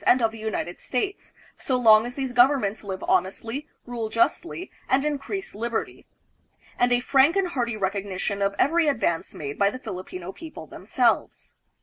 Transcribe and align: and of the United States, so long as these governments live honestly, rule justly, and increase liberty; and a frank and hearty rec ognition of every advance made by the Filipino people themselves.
and 0.07 0.19
of 0.19 0.31
the 0.31 0.39
United 0.39 0.81
States, 0.81 1.31
so 1.59 1.75
long 1.77 2.07
as 2.07 2.15
these 2.15 2.33
governments 2.33 2.83
live 2.83 3.03
honestly, 3.07 3.67
rule 3.85 4.09
justly, 4.09 4.71
and 4.89 5.05
increase 5.05 5.53
liberty; 5.53 6.07
and 6.79 6.91
a 6.91 6.99
frank 6.99 7.35
and 7.35 7.49
hearty 7.49 7.77
rec 7.77 7.93
ognition 7.93 8.41
of 8.43 8.55
every 8.57 8.87
advance 8.87 9.35
made 9.35 9.59
by 9.59 9.69
the 9.69 9.77
Filipino 9.77 10.31
people 10.31 10.65
themselves. 10.65 11.53